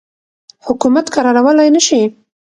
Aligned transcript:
حکومت 0.65 1.05
کرارولای 1.15 1.69
نه 1.75 1.81
شي. 1.87 2.01